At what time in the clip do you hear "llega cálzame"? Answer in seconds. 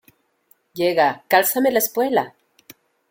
0.73-1.69